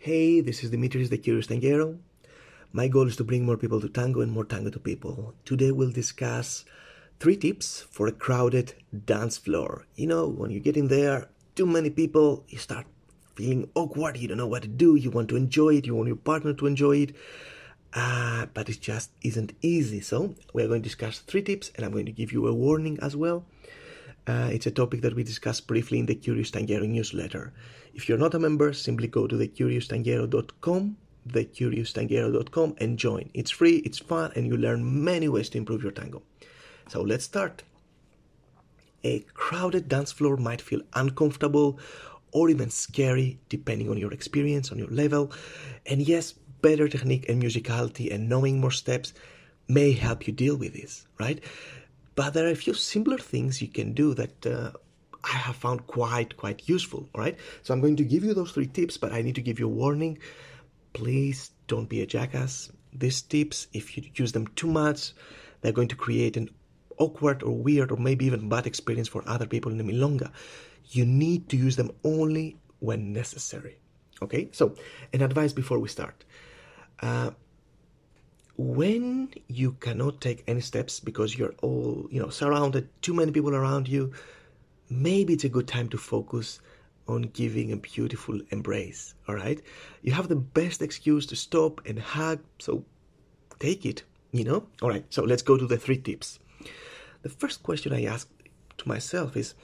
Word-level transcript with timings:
Hey, 0.00 0.40
this 0.40 0.62
is 0.62 0.70
Dimitris 0.70 1.08
the 1.08 1.18
Curious 1.18 1.48
Tanguero. 1.48 1.98
My 2.72 2.86
goal 2.86 3.08
is 3.08 3.16
to 3.16 3.24
bring 3.24 3.44
more 3.44 3.56
people 3.56 3.80
to 3.80 3.88
tango 3.88 4.20
and 4.20 4.30
more 4.30 4.44
tango 4.44 4.70
to 4.70 4.78
people. 4.78 5.34
Today 5.44 5.72
we'll 5.72 5.90
discuss 5.90 6.64
three 7.18 7.36
tips 7.36 7.84
for 7.90 8.06
a 8.06 8.12
crowded 8.12 8.74
dance 9.06 9.38
floor. 9.38 9.86
You 9.96 10.06
know, 10.06 10.28
when 10.28 10.52
you 10.52 10.60
get 10.60 10.76
in 10.76 10.86
there, 10.86 11.30
too 11.56 11.66
many 11.66 11.90
people, 11.90 12.44
you 12.46 12.58
start 12.58 12.86
feeling 13.34 13.70
awkward, 13.74 14.18
you 14.18 14.28
don't 14.28 14.38
know 14.38 14.46
what 14.46 14.62
to 14.62 14.68
do, 14.68 14.94
you 14.94 15.10
want 15.10 15.30
to 15.30 15.36
enjoy 15.36 15.74
it, 15.74 15.86
you 15.86 15.96
want 15.96 16.06
your 16.06 16.16
partner 16.16 16.54
to 16.54 16.66
enjoy 16.68 16.98
it, 16.98 17.16
uh, 17.92 18.46
but 18.54 18.68
it 18.68 18.80
just 18.80 19.10
isn't 19.22 19.52
easy. 19.62 20.00
So, 20.00 20.36
we're 20.52 20.68
going 20.68 20.80
to 20.80 20.88
discuss 20.88 21.18
three 21.18 21.42
tips 21.42 21.72
and 21.74 21.84
I'm 21.84 21.90
going 21.90 22.06
to 22.06 22.12
give 22.12 22.30
you 22.30 22.46
a 22.46 22.54
warning 22.54 23.00
as 23.02 23.16
well. 23.16 23.46
Uh, 24.28 24.50
it's 24.52 24.66
a 24.66 24.70
topic 24.70 25.00
that 25.00 25.14
we 25.14 25.24
discussed 25.24 25.66
briefly 25.66 25.98
in 25.98 26.04
the 26.04 26.14
Curious 26.14 26.50
Tanguero 26.50 26.86
newsletter. 26.86 27.50
If 27.94 28.08
you're 28.10 28.18
not 28.18 28.34
a 28.34 28.38
member, 28.38 28.74
simply 28.74 29.08
go 29.08 29.26
to 29.26 29.34
thecurioustanguero.com, 29.36 30.96
thecurioustanguero.com, 31.30 32.76
and 32.78 32.98
join. 32.98 33.30
It's 33.32 33.50
free, 33.50 33.76
it's 33.86 33.98
fun, 33.98 34.32
and 34.36 34.46
you 34.46 34.58
learn 34.58 35.02
many 35.02 35.28
ways 35.28 35.48
to 35.50 35.58
improve 35.58 35.82
your 35.82 35.92
tango. 35.92 36.22
So 36.88 37.00
let's 37.00 37.24
start. 37.24 37.62
A 39.02 39.20
crowded 39.32 39.88
dance 39.88 40.12
floor 40.12 40.36
might 40.36 40.60
feel 40.60 40.82
uncomfortable 40.92 41.78
or 42.30 42.50
even 42.50 42.68
scary, 42.68 43.38
depending 43.48 43.88
on 43.88 43.96
your 43.96 44.12
experience, 44.12 44.70
on 44.70 44.78
your 44.78 44.88
level. 44.88 45.32
And 45.86 46.02
yes, 46.02 46.32
better 46.60 46.86
technique 46.86 47.30
and 47.30 47.42
musicality 47.42 48.12
and 48.12 48.28
knowing 48.28 48.60
more 48.60 48.72
steps 48.72 49.14
may 49.68 49.92
help 49.92 50.26
you 50.26 50.34
deal 50.34 50.56
with 50.56 50.74
this, 50.74 51.06
right? 51.18 51.42
But 52.18 52.34
there 52.34 52.46
are 52.48 52.50
a 52.50 52.56
few 52.56 52.74
simpler 52.74 53.16
things 53.16 53.62
you 53.62 53.68
can 53.68 53.92
do 53.92 54.12
that 54.14 54.44
uh, 54.44 54.72
I 55.22 55.36
have 55.36 55.54
found 55.54 55.86
quite 55.86 56.36
quite 56.36 56.68
useful. 56.68 57.08
All 57.14 57.20
right, 57.20 57.36
so 57.62 57.72
I'm 57.72 57.80
going 57.80 57.94
to 57.94 58.02
give 58.02 58.24
you 58.24 58.34
those 58.34 58.50
three 58.50 58.66
tips, 58.66 58.96
but 58.96 59.12
I 59.12 59.22
need 59.22 59.36
to 59.36 59.40
give 59.40 59.60
you 59.60 59.66
a 59.66 59.78
warning. 59.82 60.18
Please 60.94 61.52
don't 61.68 61.88
be 61.88 62.02
a 62.02 62.06
jackass. 62.06 62.72
These 62.92 63.22
tips, 63.22 63.68
if 63.72 63.96
you 63.96 64.02
use 64.16 64.32
them 64.32 64.48
too 64.56 64.66
much, 64.66 65.12
they're 65.60 65.78
going 65.78 65.94
to 65.94 65.94
create 65.94 66.36
an 66.36 66.50
awkward 66.96 67.44
or 67.44 67.52
weird 67.52 67.92
or 67.92 67.98
maybe 67.98 68.26
even 68.26 68.48
bad 68.48 68.66
experience 68.66 69.06
for 69.06 69.22
other 69.24 69.46
people 69.46 69.70
in 69.70 69.78
the 69.78 69.84
milonga. 69.84 70.32
You 70.90 71.06
need 71.06 71.48
to 71.50 71.56
use 71.56 71.76
them 71.76 71.92
only 72.02 72.56
when 72.80 73.12
necessary. 73.12 73.78
Okay, 74.20 74.48
so 74.50 74.74
an 75.12 75.22
advice 75.22 75.52
before 75.52 75.78
we 75.78 75.88
start. 75.88 76.24
Uh, 77.00 77.30
when 78.58 79.32
you 79.46 79.70
cannot 79.74 80.20
take 80.20 80.42
any 80.48 80.60
steps 80.60 80.98
because 80.98 81.38
you're 81.38 81.54
all 81.62 82.08
you 82.10 82.20
know 82.20 82.28
surrounded 82.28 82.88
too 83.02 83.14
many 83.14 83.30
people 83.30 83.54
around 83.54 83.86
you 83.86 84.12
maybe 84.90 85.32
it's 85.32 85.44
a 85.44 85.48
good 85.48 85.68
time 85.68 85.88
to 85.88 85.96
focus 85.96 86.60
on 87.06 87.22
giving 87.22 87.70
a 87.70 87.76
beautiful 87.76 88.38
embrace 88.50 89.14
all 89.28 89.36
right? 89.36 89.62
You 90.02 90.12
have 90.12 90.28
the 90.28 90.36
best 90.36 90.82
excuse 90.82 91.24
to 91.26 91.36
stop 91.36 91.80
and 91.86 92.00
hug 92.00 92.40
so 92.58 92.84
take 93.60 93.86
it 93.86 94.02
you 94.32 94.42
know? 94.42 94.66
All 94.82 94.88
right 94.88 95.04
so 95.08 95.22
let's 95.22 95.42
go 95.42 95.56
to 95.56 95.66
the 95.66 95.78
three 95.78 95.98
tips. 95.98 96.40
The 97.22 97.28
first 97.28 97.62
question 97.62 97.92
i 97.92 98.04
ask 98.04 98.28
to 98.78 98.88
myself 98.88 99.36
is 99.36 99.54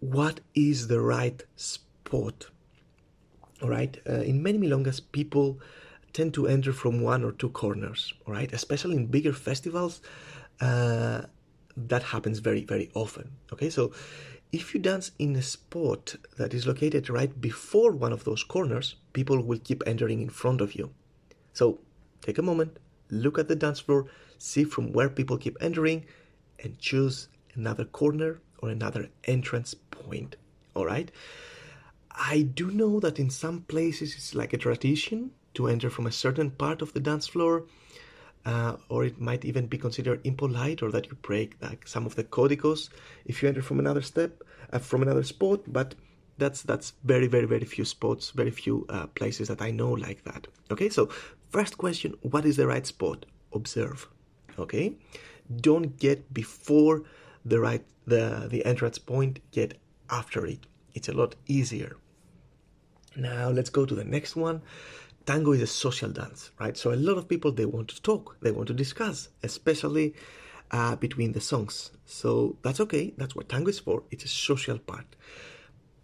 what 0.00 0.40
is 0.56 0.88
the 0.88 1.00
right 1.00 1.40
spot? 1.54 2.48
All 3.62 3.68
right 3.68 3.96
uh, 4.08 4.22
in 4.22 4.42
many 4.42 4.58
milongas 4.58 5.00
people 5.12 5.60
tend 6.12 6.34
to 6.34 6.46
enter 6.46 6.72
from 6.72 7.00
one 7.00 7.24
or 7.24 7.32
two 7.32 7.48
corners, 7.50 8.12
all 8.26 8.34
right? 8.34 8.52
Especially 8.52 8.96
in 8.96 9.06
bigger 9.06 9.32
festivals, 9.32 10.00
uh, 10.60 11.22
that 11.76 12.02
happens 12.02 12.38
very, 12.38 12.64
very 12.64 12.90
often, 12.94 13.30
okay? 13.52 13.70
So 13.70 13.92
if 14.52 14.74
you 14.74 14.80
dance 14.80 15.12
in 15.18 15.34
a 15.36 15.42
spot 15.42 16.14
that 16.36 16.52
is 16.52 16.66
located 16.66 17.08
right 17.08 17.40
before 17.40 17.92
one 17.92 18.12
of 18.12 18.24
those 18.24 18.44
corners, 18.44 18.96
people 19.12 19.42
will 19.42 19.58
keep 19.58 19.82
entering 19.86 20.20
in 20.20 20.28
front 20.28 20.60
of 20.60 20.74
you. 20.74 20.92
So 21.54 21.78
take 22.20 22.38
a 22.38 22.42
moment, 22.42 22.78
look 23.10 23.38
at 23.38 23.48
the 23.48 23.56
dance 23.56 23.80
floor, 23.80 24.06
see 24.38 24.64
from 24.64 24.92
where 24.92 25.08
people 25.08 25.38
keep 25.38 25.56
entering, 25.60 26.04
and 26.62 26.78
choose 26.78 27.28
another 27.54 27.84
corner 27.84 28.40
or 28.58 28.68
another 28.68 29.08
entrance 29.24 29.74
point, 29.74 30.36
all 30.74 30.86
right? 30.86 31.10
I 32.10 32.42
do 32.42 32.70
know 32.70 33.00
that 33.00 33.18
in 33.18 33.30
some 33.30 33.62
places 33.62 34.14
it's 34.14 34.34
like 34.34 34.52
a 34.52 34.58
tradition 34.58 35.30
to 35.54 35.68
enter 35.68 35.90
from 35.90 36.06
a 36.06 36.12
certain 36.12 36.50
part 36.50 36.82
of 36.82 36.92
the 36.92 37.00
dance 37.00 37.26
floor, 37.26 37.64
uh, 38.44 38.76
or 38.88 39.04
it 39.04 39.20
might 39.20 39.44
even 39.44 39.66
be 39.66 39.78
considered 39.78 40.20
impolite 40.24 40.82
or 40.82 40.90
that 40.90 41.06
you 41.06 41.14
break 41.22 41.56
like 41.60 41.86
some 41.86 42.06
of 42.06 42.16
the 42.16 42.24
códigos 42.24 42.88
if 43.24 43.42
you 43.42 43.48
enter 43.48 43.62
from 43.62 43.78
another 43.78 44.02
step 44.02 44.42
uh, 44.72 44.78
from 44.78 45.02
another 45.02 45.22
spot. 45.22 45.60
But 45.66 45.94
that's 46.38 46.62
that's 46.62 46.94
very 47.04 47.26
very 47.26 47.46
very 47.46 47.64
few 47.64 47.84
spots, 47.84 48.30
very 48.30 48.50
few 48.50 48.86
uh, 48.88 49.06
places 49.08 49.48
that 49.48 49.62
I 49.62 49.70
know 49.70 49.92
like 49.92 50.24
that. 50.24 50.46
Okay, 50.70 50.88
so 50.88 51.06
first 51.50 51.78
question: 51.78 52.14
What 52.22 52.44
is 52.44 52.56
the 52.56 52.66
right 52.66 52.86
spot? 52.86 53.26
Observe. 53.52 54.08
Okay, 54.58 54.94
don't 55.60 55.96
get 55.98 56.32
before 56.32 57.02
the 57.44 57.60
right 57.60 57.84
the 58.06 58.48
the 58.50 58.64
entrance 58.64 58.98
point. 58.98 59.40
Get 59.52 59.78
after 60.10 60.46
it. 60.46 60.66
It's 60.94 61.08
a 61.08 61.12
lot 61.12 61.36
easier. 61.46 61.96
Now 63.14 63.50
let's 63.50 63.70
go 63.70 63.84
to 63.84 63.94
the 63.94 64.04
next 64.04 64.36
one 64.36 64.62
tango 65.26 65.52
is 65.52 65.62
a 65.62 65.66
social 65.66 66.10
dance, 66.10 66.50
right? 66.58 66.76
So 66.76 66.92
a 66.92 66.96
lot 66.96 67.18
of 67.18 67.28
people 67.28 67.52
they 67.52 67.66
want 67.66 67.88
to 67.88 68.02
talk, 68.02 68.36
they 68.40 68.50
want 68.50 68.68
to 68.68 68.74
discuss, 68.74 69.28
especially 69.42 70.14
uh, 70.70 70.96
between 70.96 71.32
the 71.32 71.40
songs. 71.40 71.90
So 72.06 72.56
that's 72.62 72.80
okay. 72.80 73.14
That's 73.16 73.34
what 73.36 73.48
tango 73.48 73.70
is 73.70 73.78
for. 73.78 74.02
It's 74.10 74.24
a 74.24 74.28
social 74.28 74.78
part. 74.78 75.06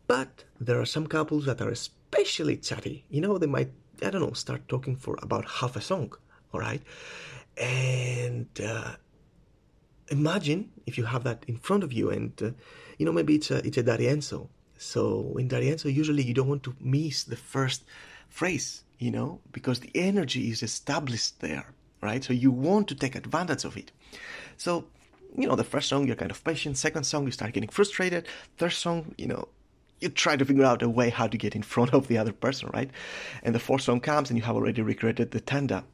But 0.07 0.45
there 0.61 0.81
are 0.81 0.87
some 0.87 1.07
couples 1.07 1.45
that 1.47 1.61
are 1.61 1.71
especially 1.71 2.57
chatty. 2.57 3.05
You 3.11 3.21
know, 3.21 3.39
they 3.39 3.47
might 3.47 3.71
I 4.03 4.11
don't 4.11 4.23
know 4.23 4.33
start 4.33 4.69
talking 4.69 4.97
for 4.97 5.19
about 5.23 5.45
half 5.49 5.77
a 5.77 5.81
song. 5.81 6.13
All 6.53 6.61
right, 6.61 6.83
and 7.57 8.49
uh, 8.65 8.93
imagine 10.11 10.71
if 10.87 10.97
you 10.97 11.05
have 11.05 11.25
that 11.25 11.45
in 11.47 11.57
front 11.57 11.85
of 11.85 11.93
you, 11.93 12.11
and 12.11 12.33
uh, 12.43 12.51
you 12.99 13.05
know 13.05 13.13
maybe 13.13 13.35
it's 13.35 13.51
a 13.51 13.59
it's 13.67 13.77
a 13.77 13.83
D'Arienzo. 13.83 14.49
So 14.79 15.37
in 15.39 15.49
D'Arienzo, 15.49 15.93
usually 15.93 16.23
you 16.23 16.33
don't 16.33 16.49
want 16.49 16.63
to 16.63 16.77
miss 16.81 17.25
the 17.25 17.37
first 17.37 17.85
phrase 18.29 18.85
you 18.99 19.11
know, 19.11 19.41
because 19.53 19.81
the 19.81 19.91
energy 19.95 20.51
is 20.51 20.63
established 20.63 21.41
there, 21.41 21.67
right? 22.03 22.23
So 22.23 22.33
you 22.33 22.51
want 22.51 22.89
to 22.89 22.95
take 22.95 23.15
advantage 23.15 23.65
of 23.65 23.77
it. 23.77 23.93
So, 24.57 24.87
you 25.37 25.47
know, 25.47 25.55
the 25.55 25.65
first 25.65 25.89
song, 25.89 26.07
you're 26.07 26.17
kind 26.17 26.31
of 26.31 26.43
patient. 26.43 26.77
Second 26.77 27.05
song, 27.05 27.25
you 27.25 27.31
start 27.31 27.53
getting 27.53 27.69
frustrated. 27.69 28.27
Third 28.57 28.73
song, 28.73 29.15
you 29.17 29.27
know, 29.27 29.49
you 30.01 30.09
try 30.09 30.37
to 30.37 30.45
figure 30.45 30.65
out 30.65 30.83
a 30.83 30.89
way 30.89 31.11
how 31.11 31.29
to 31.29 31.37
get 31.37 31.55
in 31.55 31.63
front 31.63 31.95
of 31.95 32.09
the 32.09 32.19
other 32.19 32.33
person, 32.33 32.71
right? 32.75 32.91
And 33.43 33.55
the 33.55 33.61
fourth 33.61 33.83
song 33.83 34.01
comes 34.01 34.31
and 34.31 34.39
you 34.39 34.45
have 34.45 34.57
already 34.57 34.83
regretted 34.83 35.31
the 35.31 35.41
tanda. 35.41 35.85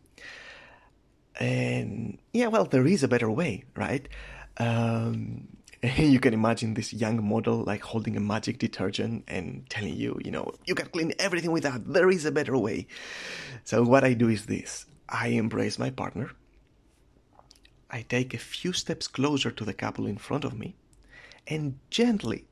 And 1.38 2.18
yeah, 2.32 2.46
well, 2.46 2.64
there 2.64 2.86
is 2.86 3.02
a 3.02 3.08
better 3.08 3.30
way, 3.30 3.64
right? 3.74 4.08
Um, 4.56 5.48
you 5.96 6.20
can 6.20 6.32
imagine 6.32 6.74
this 6.74 6.92
young 6.92 7.22
model 7.26 7.62
like 7.64 7.82
holding 7.82 8.16
a 8.16 8.20
magic 8.20 8.58
detergent 8.58 9.24
and 9.28 9.68
telling 9.68 9.94
you, 9.94 10.18
you 10.24 10.30
know, 10.30 10.52
you 10.64 10.74
can 10.74 10.86
clean 10.86 11.12
everything 11.18 11.50
with 11.50 11.64
that. 11.64 11.86
There 11.86 12.10
is 12.10 12.24
a 12.24 12.32
better 12.32 12.56
way. 12.56 12.86
So 13.64 13.82
what 13.82 14.04
I 14.04 14.14
do 14.14 14.28
is 14.28 14.46
this. 14.46 14.86
I 15.08 15.28
embrace 15.28 15.78
my 15.78 15.90
partner. 15.90 16.30
I 17.90 18.02
take 18.02 18.32
a 18.32 18.38
few 18.38 18.72
steps 18.72 19.06
closer 19.06 19.50
to 19.50 19.64
the 19.64 19.74
couple 19.74 20.06
in 20.06 20.16
front 20.16 20.44
of 20.44 20.58
me 20.58 20.74
and 21.46 21.78
gently, 21.90 22.46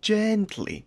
gently, 0.00 0.86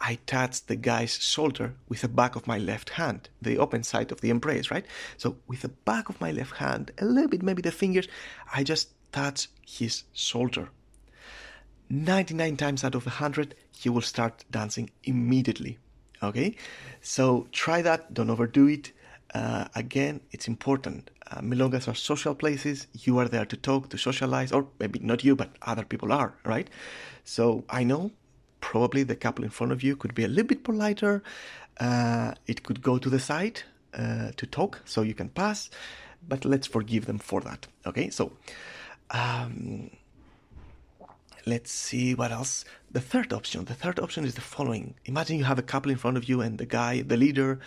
I 0.00 0.18
touch 0.26 0.66
the 0.66 0.76
guy's 0.76 1.14
shoulder 1.14 1.74
with 1.88 2.02
the 2.02 2.08
back 2.08 2.36
of 2.36 2.46
my 2.46 2.58
left 2.58 2.90
hand, 2.90 3.28
the 3.40 3.58
open 3.58 3.82
side 3.82 4.12
of 4.12 4.20
the 4.20 4.30
embrace, 4.30 4.70
right? 4.70 4.84
So 5.16 5.36
with 5.46 5.62
the 5.62 5.68
back 5.68 6.08
of 6.08 6.20
my 6.20 6.32
left 6.32 6.56
hand, 6.56 6.90
a 6.98 7.04
little 7.04 7.30
bit, 7.30 7.42
maybe 7.42 7.62
the 7.62 7.70
fingers, 7.70 8.08
I 8.52 8.62
just 8.62 8.90
touch 9.12 9.48
his 9.64 10.04
shoulder 10.12 10.68
99 11.88 12.56
times 12.56 12.84
out 12.84 12.94
of 12.94 13.06
100 13.06 13.54
you 13.82 13.92
will 13.92 14.00
start 14.00 14.44
dancing 14.50 14.90
immediately 15.04 15.78
okay? 16.22 16.56
So 17.00 17.46
try 17.52 17.82
that 17.82 18.12
don't 18.14 18.30
overdo 18.30 18.66
it. 18.68 18.92
Uh, 19.34 19.66
again 19.74 20.20
it's 20.30 20.48
important. 20.48 21.10
Uh, 21.30 21.40
milongas 21.40 21.88
are 21.88 21.94
social 21.94 22.34
places. 22.34 22.86
You 22.92 23.18
are 23.18 23.28
there 23.28 23.44
to 23.44 23.56
talk 23.56 23.88
to 23.90 23.98
socialize 23.98 24.52
or 24.52 24.66
maybe 24.78 24.98
not 25.00 25.24
you 25.24 25.36
but 25.36 25.50
other 25.62 25.84
people 25.84 26.12
are 26.12 26.34
right? 26.44 26.68
So 27.24 27.64
i 27.70 27.84
know 27.84 28.12
probably 28.60 29.02
the 29.02 29.16
couple 29.16 29.44
in 29.44 29.50
front 29.50 29.72
of 29.72 29.82
you 29.82 29.94
could 29.96 30.14
be 30.14 30.24
a 30.24 30.28
little 30.28 30.46
bit 30.46 30.64
politer. 30.64 31.22
Uh, 31.78 32.32
it 32.46 32.62
could 32.62 32.82
go 32.82 32.98
to 32.98 33.10
the 33.10 33.20
side 33.20 33.62
uh, 33.94 34.30
to 34.36 34.46
talk 34.46 34.80
so 34.84 35.02
you 35.02 35.14
can 35.14 35.28
pass 35.28 35.70
but 36.26 36.44
let's 36.44 36.66
forgive 36.66 37.06
them 37.06 37.18
for 37.18 37.40
that 37.42 37.66
okay? 37.86 38.10
So 38.10 38.32
um, 39.10 39.90
let's 41.46 41.70
see 41.70 42.14
what 42.14 42.32
else. 42.32 42.64
The 42.90 43.00
third 43.00 43.32
option. 43.32 43.64
The 43.64 43.74
third 43.74 44.00
option 44.00 44.24
is 44.24 44.34
the 44.34 44.40
following. 44.40 44.94
Imagine 45.04 45.38
you 45.38 45.44
have 45.44 45.58
a 45.58 45.62
couple 45.62 45.92
in 45.92 45.98
front 45.98 46.16
of 46.16 46.28
you 46.28 46.40
and 46.40 46.58
the 46.58 46.66
guy, 46.66 47.02
the 47.02 47.16
leader, 47.16 47.60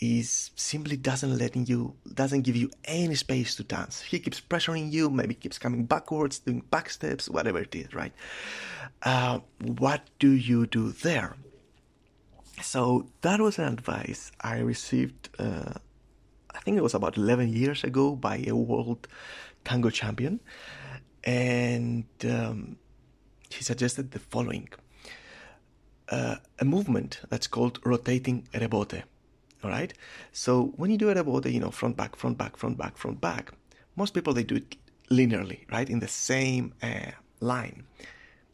is 0.00 0.50
simply 0.56 0.96
doesn't 0.96 1.36
letting 1.36 1.66
you 1.66 1.94
doesn't 2.14 2.42
give 2.42 2.56
you 2.56 2.70
any 2.84 3.14
space 3.14 3.54
to 3.56 3.62
dance. 3.62 4.00
He 4.00 4.18
keeps 4.18 4.40
pressuring 4.40 4.90
you, 4.90 5.10
maybe 5.10 5.34
keeps 5.34 5.58
coming 5.58 5.84
backwards, 5.84 6.40
doing 6.40 6.60
back 6.70 6.90
steps, 6.90 7.28
whatever 7.28 7.60
it 7.60 7.74
is, 7.74 7.94
right? 7.94 8.12
Uh, 9.02 9.40
what 9.60 10.02
do 10.18 10.30
you 10.30 10.66
do 10.66 10.90
there? 10.90 11.36
So 12.62 13.06
that 13.20 13.40
was 13.40 13.58
an 13.58 13.72
advice 13.72 14.32
I 14.40 14.58
received, 14.58 15.30
uh, 15.38 15.74
I 16.54 16.58
think 16.60 16.76
it 16.76 16.82
was 16.82 16.94
about 16.94 17.16
11 17.16 17.52
years 17.52 17.84
ago 17.84 18.16
by 18.16 18.44
a 18.46 18.54
world 18.54 19.06
tango 19.64 19.90
champion. 19.90 20.40
And 21.24 22.04
um, 22.24 22.76
he 23.50 23.62
suggested 23.62 24.12
the 24.12 24.18
following 24.18 24.68
uh, 26.10 26.36
a 26.58 26.64
movement 26.64 27.20
that's 27.28 27.46
called 27.46 27.78
rotating 27.84 28.46
rebote. 28.52 29.02
All 29.62 29.70
right. 29.70 29.92
So 30.32 30.72
when 30.76 30.90
you 30.90 30.98
do 30.98 31.10
a 31.10 31.14
rebote, 31.14 31.52
you 31.52 31.60
know, 31.60 31.70
front, 31.70 31.96
back, 31.96 32.16
front, 32.16 32.38
back, 32.38 32.56
front, 32.56 32.78
back, 32.78 32.96
front, 32.96 33.20
back, 33.20 33.52
most 33.96 34.14
people 34.14 34.32
they 34.32 34.42
do 34.42 34.56
it 34.56 34.76
linearly, 35.10 35.70
right, 35.70 35.88
in 35.88 36.00
the 36.00 36.08
same 36.08 36.72
uh, 36.82 37.12
line. 37.40 37.84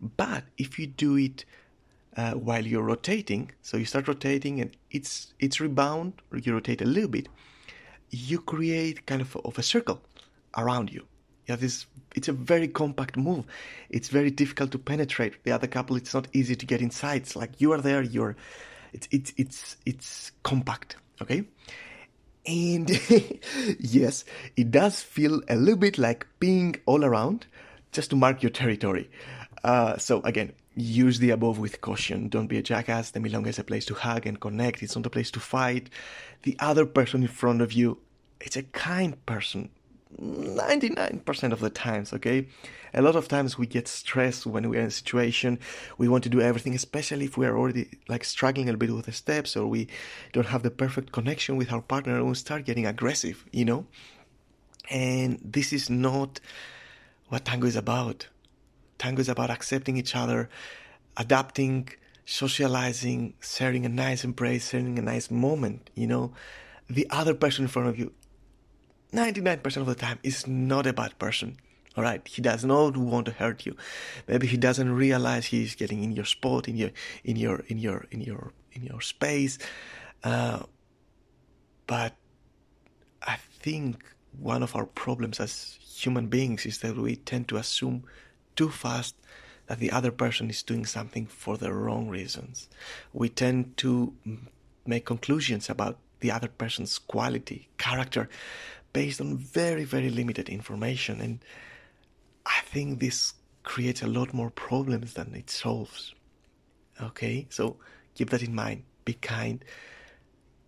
But 0.01 0.45
if 0.59 0.79
you 0.79 0.87
do 0.87 1.17
it 1.17 1.45
uh, 2.17 2.33
while 2.33 2.67
you're 2.67 2.83
rotating, 2.83 3.53
so 3.63 3.77
you 3.77 3.85
start 3.85 4.09
rotating 4.09 4.61
and 4.61 4.77
it's 4.91 5.35
it's 5.39 5.61
rebound, 5.61 6.15
you 6.33 6.53
rotate 6.53 6.83
a 6.83 6.87
little 6.87 7.11
bit, 7.11 7.29
you 8.11 8.39
create 8.41 9.07
kind 9.07 9.21
of 9.21 9.37
of 9.37 9.59
a 9.59 9.63
circle 9.63 10.01
around 10.57 10.93
you. 10.93 11.07
Have 11.49 11.61
this. 11.61 11.87
It's 12.17 12.29
a 12.29 12.33
very 12.33 12.67
compact 12.67 13.17
move. 13.17 13.45
It's 13.91 14.09
very 14.09 14.31
difficult 14.31 14.73
to 14.73 14.79
penetrate 14.79 15.45
the 15.45 15.53
other 15.53 15.67
couple. 15.67 15.97
It's 15.97 16.15
not 16.15 16.27
easy 16.33 16.57
to 16.57 16.67
get 16.67 16.81
inside. 16.81 17.23
It's 17.23 17.37
like 17.37 17.61
you 17.61 17.73
are 17.73 17.81
there. 17.81 18.03
You're. 18.03 18.37
It's 18.93 19.07
it's 19.13 19.33
it's 19.37 19.77
it's 19.85 20.33
compact. 20.43 20.97
Okay. 21.21 21.45
And 22.47 22.91
yes, 23.79 24.25
it 24.57 24.71
does 24.71 25.03
feel 25.03 25.43
a 25.49 25.57
little 25.57 25.79
bit 25.79 25.99
like 25.99 26.27
being 26.41 26.77
all 26.87 27.05
around, 27.05 27.47
just 27.93 28.11
to 28.11 28.17
mark 28.17 28.43
your 28.43 28.51
territory. 28.51 29.11
Uh, 29.63 29.99
so 29.99 30.21
again, 30.23 30.53
use 30.77 31.19
the 31.19 31.31
above 31.31 31.59
with 31.59 31.81
caution. 31.81 32.29
Don't 32.29 32.47
be 32.47 32.57
a 32.57 32.63
jackass. 32.63 33.11
The 33.11 33.21
milonga 33.21 33.49
is 33.49 33.59
a 33.59 33.65
place 33.65 33.85
to 33.87 33.95
hug 33.95 34.27
and 34.27 34.41
connect. 34.41 34.83
It's 34.83 34.95
not 34.97 35.07
a 35.07 35.11
place 35.11 35.31
to 35.33 35.41
fight. 35.41 35.91
The 36.43 36.57
other 36.61 36.87
person 36.87 37.23
in 37.23 37.29
front 37.29 37.61
of 37.63 37.73
you, 37.73 37.99
it's 38.41 38.57
a 38.57 38.63
kind 38.63 39.25
person. 39.27 39.71
99% 40.21 41.53
of 41.53 41.61
the 41.61 41.71
times, 41.71 42.13
okay? 42.13 42.47
A 42.95 43.03
lot 43.03 43.17
of 43.17 43.29
times 43.29 43.59
we 43.59 43.67
get 43.67 43.89
stressed 43.89 44.47
when 44.47 44.69
we're 44.71 44.81
in 44.81 44.87
a 44.87 44.91
situation. 44.91 45.59
We 45.99 46.09
want 46.09 46.25
to 46.25 46.31
do 46.31 46.41
everything, 46.41 46.75
especially 46.75 47.25
if 47.25 47.37
we 47.37 47.47
are 47.47 47.59
already 47.59 47.99
like 48.09 48.25
struggling 48.25 48.69
a 48.69 48.73
little 48.73 48.87
bit 48.87 48.95
with 48.95 49.07
the 49.07 49.13
steps 49.13 49.57
or 49.57 49.67
we 49.67 49.89
don't 50.33 50.47
have 50.47 50.63
the 50.63 50.71
perfect 50.71 51.13
connection 51.13 51.57
with 51.57 51.73
our 51.73 51.83
partner 51.83 52.17
and 52.17 52.29
we 52.29 52.35
start 52.35 52.65
getting 52.65 52.87
aggressive, 52.87 53.45
you 53.53 53.65
know? 53.65 53.87
And 54.91 55.41
this 55.45 55.73
is 55.73 55.91
not 55.91 56.41
what 57.29 57.45
tango 57.45 57.67
is 57.67 57.77
about. 57.77 58.29
Tango 58.99 59.21
is 59.21 59.29
about 59.29 59.51
accepting 59.51 59.97
each 59.97 60.15
other, 60.15 60.49
adapting, 61.17 61.89
socializing, 62.25 63.35
sharing 63.41 63.85
a 63.85 63.89
nice 63.89 64.25
embrace, 64.25 64.71
sharing 64.71 64.99
a 64.99 65.03
nice 65.03 65.31
moment, 65.31 65.91
you 65.95 66.07
know? 66.07 66.33
The 66.89 67.07
other 67.11 67.35
person 67.35 67.65
in 67.65 67.69
front 67.69 67.89
of 67.89 67.99
you 67.99 68.13
99% 69.13 69.77
of 69.77 69.87
the 69.87 69.95
time 69.95 70.19
is 70.23 70.47
not 70.47 70.87
a 70.87 70.93
bad 70.93 71.19
person. 71.19 71.57
All 71.97 72.05
right, 72.05 72.27
he 72.29 72.43
does 72.43 72.65
not 72.65 72.97
want 72.97 73.27
to 73.27 73.33
hurt 73.33 73.65
you. 73.65 73.75
Maybe 74.29 74.47
he 74.47 74.59
doesn't 74.59 74.93
realize 74.93 75.47
he's 75.47 75.75
getting 75.75 76.05
in 76.05 76.13
your 76.13 76.27
spot, 76.27 76.69
in 76.69 76.77
your, 76.77 76.91
in 77.25 77.37
your, 77.37 77.61
in 77.69 77.79
your, 77.79 78.05
in 78.11 78.21
your, 78.21 78.53
in 78.73 78.83
your 78.83 79.01
space. 79.01 79.59
Uh, 80.23 80.65
but 81.87 82.15
I 83.23 83.37
think 83.61 84.05
one 84.39 84.63
of 84.63 84.77
our 84.77 84.85
problems 84.85 85.41
as 85.41 85.79
human 85.81 86.27
beings 86.27 86.67
is 86.67 86.79
that 86.79 86.97
we 86.97 87.17
tend 87.17 87.49
to 87.49 87.57
assume 87.57 88.05
too 88.57 88.69
fast 88.69 89.15
that 89.67 89.79
the 89.79 89.91
other 89.91 90.11
person 90.11 90.51
is 90.51 90.63
doing 90.63 90.85
something 90.85 91.27
for 91.27 91.57
the 91.57 91.73
wrong 91.73 92.09
reasons. 92.09 92.69
We 93.13 93.29
tend 93.29 93.77
to 93.79 94.13
make 94.87 95.07
conclusions 95.07 95.71
about 95.71 95.99
the 96.21 96.31
other 96.31 96.49
person's 96.49 96.99
quality, 96.99 97.69
character, 97.79 98.29
based 98.97 99.21
on 99.21 99.37
very, 99.37 99.85
very 99.85 100.09
limited 100.09 100.49
information. 100.49 101.21
And 101.21 101.45
I 102.47 102.61
think 102.65 102.99
this 102.99 103.35
creates 103.63 104.01
a 104.01 104.07
lot 104.07 104.33
more 104.33 104.49
problems 104.49 105.13
than 105.13 105.35
it 105.35 105.51
solves. 105.51 106.15
Okay, 107.03 107.47
so 107.51 107.77
keep 108.15 108.31
that 108.31 108.43
in 108.43 108.55
mind. 108.55 108.85
Be 109.05 109.13
kind. 109.13 109.63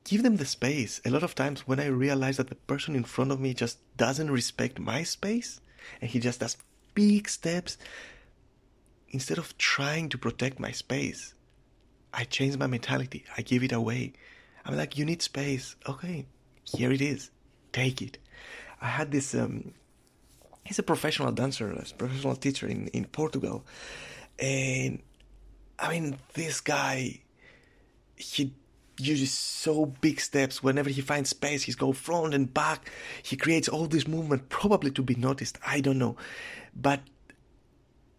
Give 0.05 0.23
them 0.23 0.37
the 0.37 0.45
space. 0.45 1.01
A 1.07 1.11
lot 1.11 1.23
of 1.23 1.35
times, 1.35 1.67
when 1.67 1.81
I 1.81 1.87
realize 1.87 2.37
that 2.37 2.49
the 2.49 2.55
person 2.55 2.95
in 2.95 3.05
front 3.05 3.33
of 3.33 3.41
me 3.41 3.55
just 3.55 3.79
doesn't 3.97 4.31
respect 4.31 4.79
my 4.79 5.05
space 5.05 5.63
and 6.03 6.11
he 6.11 6.21
just 6.21 6.41
does 6.41 6.59
big 6.93 7.31
steps, 7.31 7.79
instead 9.09 9.39
of 9.39 9.57
trying 9.57 10.11
to 10.11 10.19
protect 10.19 10.61
my 10.61 10.73
space, 10.73 11.33
I 12.13 12.25
change 12.25 12.59
my 12.59 12.67
mentality. 12.67 13.25
I 13.39 13.41
give 13.41 13.63
it 13.63 13.73
away. 13.73 14.13
I'm 14.67 14.77
like, 14.77 14.99
you 14.99 15.07
need 15.07 15.23
space. 15.23 15.77
Okay, 15.89 16.27
here 16.77 16.93
it 16.93 17.01
is 17.01 17.31
take 17.79 18.03
it. 18.03 18.19
I 18.81 18.87
had 18.87 19.11
this. 19.11 19.35
Um, 19.35 19.75
he's 20.65 20.79
a 20.79 20.83
professional 20.83 21.33
dancer, 21.33 21.67
a 21.71 21.85
professional 21.95 22.37
teacher 22.37 22.67
in 22.67 22.89
in 22.89 23.05
Portugal, 23.21 23.65
and 24.39 25.01
I 25.79 25.87
mean 25.93 26.19
this 26.35 26.61
guy. 26.61 27.21
He 28.17 28.53
uses 29.01 29.31
so 29.31 29.87
big 29.87 30.21
steps 30.21 30.61
whenever 30.61 30.91
he 30.91 31.01
finds 31.01 31.31
space. 31.31 31.63
He's 31.63 31.77
go 31.77 31.93
front 31.93 32.35
and 32.35 32.53
back. 32.53 32.91
He 33.23 33.37
creates 33.37 33.69
all 33.69 33.87
this 33.87 34.09
movement, 34.09 34.49
probably 34.49 34.91
to 34.99 35.03
be 35.03 35.15
noticed. 35.15 35.57
I 35.65 35.81
don't 35.81 35.99
know, 35.99 36.17
but 36.75 37.01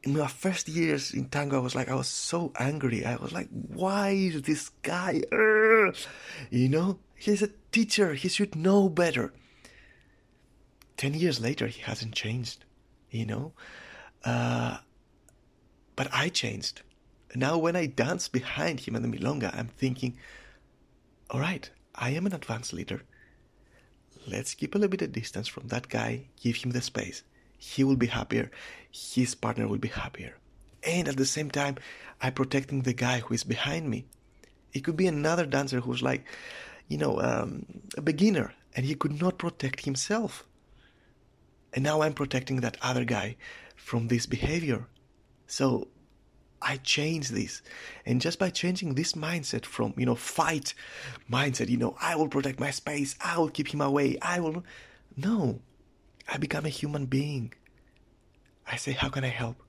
in 0.03 0.17
my 0.17 0.27
first 0.27 0.69
years 0.69 1.13
in 1.13 1.25
tango, 1.25 1.57
I 1.57 1.63
was 1.63 1.75
like, 1.75 1.89
I 1.89 1.95
was 1.95 2.07
so 2.07 2.53
angry. 2.57 3.05
I 3.05 3.15
was 3.17 3.33
like, 3.33 3.49
why 3.81 4.11
is 4.11 4.41
this 4.43 4.69
guy? 4.81 5.21
Uh, 5.31 5.91
you 6.49 6.69
know, 6.69 6.99
he's 7.15 7.41
a 7.41 7.49
teacher. 7.71 8.13
He 8.13 8.29
should 8.29 8.55
know 8.55 8.87
better. 8.87 9.33
10 10.99 11.13
years 11.13 11.39
later, 11.39 11.67
he 11.67 11.81
hasn't 11.81 12.13
changed, 12.13 12.65
you 13.09 13.25
know? 13.25 13.53
Uh, 14.25 14.79
but 15.95 16.09
I 16.11 16.27
changed. 16.27 16.81
Now, 17.33 17.57
when 17.57 17.77
I 17.77 17.85
dance 17.85 18.27
behind 18.27 18.81
him 18.81 18.97
in 18.97 19.01
the 19.03 19.07
Milonga, 19.07 19.57
I'm 19.57 19.69
thinking, 19.69 20.17
all 21.29 21.39
right, 21.39 21.69
I 21.95 22.09
am 22.09 22.25
an 22.25 22.33
advanced 22.33 22.73
leader. 22.73 23.01
Let's 24.27 24.53
keep 24.53 24.75
a 24.75 24.77
little 24.77 24.89
bit 24.89 25.01
of 25.01 25.13
distance 25.13 25.47
from 25.47 25.69
that 25.69 25.87
guy, 25.87 26.25
give 26.41 26.57
him 26.57 26.71
the 26.71 26.81
space. 26.81 27.23
He 27.57 27.85
will 27.85 27.95
be 27.95 28.07
happier, 28.07 28.51
his 28.91 29.35
partner 29.35 29.69
will 29.69 29.77
be 29.77 29.87
happier. 29.87 30.35
And 30.83 31.07
at 31.07 31.15
the 31.15 31.25
same 31.25 31.49
time, 31.49 31.77
I'm 32.21 32.33
protecting 32.33 32.81
the 32.81 32.93
guy 32.93 33.19
who 33.19 33.33
is 33.33 33.45
behind 33.45 33.89
me. 33.89 34.03
It 34.73 34.81
could 34.81 34.97
be 34.97 35.07
another 35.07 35.45
dancer 35.45 35.79
who's 35.79 36.03
like, 36.03 36.25
you 36.89 36.97
know, 36.97 37.21
um, 37.21 37.65
a 37.95 38.01
beginner, 38.01 38.53
and 38.75 38.85
he 38.85 38.95
could 38.95 39.21
not 39.21 39.37
protect 39.37 39.85
himself. 39.85 40.43
And 41.79 41.85
now 41.85 42.01
I'm 42.01 42.11
protecting 42.11 42.59
that 42.59 42.75
other 42.81 43.05
guy 43.05 43.37
from 43.77 44.09
this 44.09 44.25
behavior. 44.25 44.85
So 45.47 45.87
I 46.61 46.75
change 46.75 47.29
this. 47.29 47.61
And 48.05 48.19
just 48.19 48.37
by 48.37 48.49
changing 48.49 48.95
this 48.95 49.13
mindset 49.13 49.63
from, 49.65 49.93
you 49.95 50.05
know, 50.05 50.15
fight 50.15 50.73
mindset, 51.31 51.69
you 51.69 51.77
know, 51.77 51.95
I 52.01 52.17
will 52.17 52.27
protect 52.27 52.59
my 52.59 52.71
space, 52.71 53.15
I 53.23 53.37
will 53.37 53.47
keep 53.47 53.73
him 53.73 53.79
away, 53.79 54.17
I 54.21 54.41
will. 54.41 54.65
No, 55.15 55.61
I 56.27 56.35
become 56.35 56.65
a 56.65 56.75
human 56.81 57.05
being. 57.05 57.53
I 58.67 58.75
say, 58.75 58.91
how 58.91 59.07
can 59.07 59.23
I 59.23 59.29
help? 59.29 59.63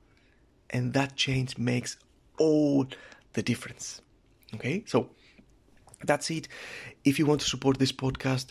And 0.69 0.93
that 0.95 1.15
change 1.15 1.59
makes 1.59 1.97
all 2.39 2.89
the 3.35 3.43
difference. 3.45 4.03
Okay, 4.57 4.83
so 4.85 5.11
that's 6.03 6.29
it. 6.33 6.49
If 7.05 7.21
you 7.21 7.27
want 7.27 7.43
to 7.43 7.47
support 7.47 7.79
this 7.79 7.93
podcast, 7.93 8.47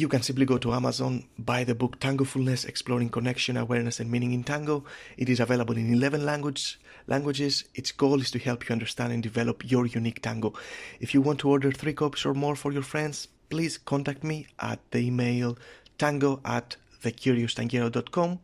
you 0.00 0.08
can 0.08 0.22
simply 0.22 0.46
go 0.46 0.56
to 0.56 0.72
Amazon, 0.72 1.24
buy 1.38 1.62
the 1.62 1.74
book 1.74 2.00
Tangofulness 2.00 2.64
Exploring 2.64 3.10
Connection, 3.10 3.58
Awareness, 3.58 4.00
and 4.00 4.10
Meaning 4.10 4.32
in 4.32 4.42
Tango. 4.42 4.82
It 5.18 5.28
is 5.28 5.40
available 5.40 5.76
in 5.76 5.92
11 5.92 6.24
language, 6.24 6.80
languages. 7.06 7.64
Its 7.74 7.92
goal 7.92 8.22
is 8.22 8.30
to 8.30 8.38
help 8.38 8.66
you 8.66 8.72
understand 8.72 9.12
and 9.12 9.22
develop 9.22 9.70
your 9.70 9.84
unique 9.84 10.22
tango. 10.22 10.54
If 11.00 11.12
you 11.12 11.20
want 11.20 11.40
to 11.40 11.50
order 11.50 11.70
three 11.70 11.92
copies 11.92 12.24
or 12.24 12.32
more 12.32 12.56
for 12.56 12.72
your 12.72 12.82
friends, 12.82 13.28
please 13.50 13.76
contact 13.76 14.24
me 14.24 14.46
at 14.58 14.78
the 14.90 15.00
email 15.00 15.58
tango 15.98 16.40
at 16.46 16.76
thecurioustanguero.com 17.04 18.38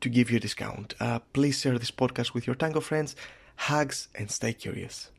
to 0.00 0.08
give 0.08 0.30
you 0.30 0.38
a 0.38 0.40
discount. 0.40 0.94
Uh, 0.98 1.18
please 1.34 1.60
share 1.60 1.78
this 1.78 1.90
podcast 1.90 2.32
with 2.32 2.46
your 2.46 2.56
tango 2.56 2.80
friends. 2.80 3.14
Hugs 3.56 4.08
and 4.14 4.30
stay 4.30 4.54
curious. 4.54 5.10